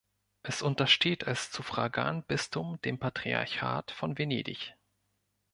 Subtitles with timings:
[0.41, 4.73] Es untersteht als Suffraganbistum dem Patriarchat von Venedig.